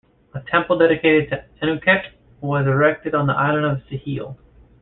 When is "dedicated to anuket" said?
0.79-2.13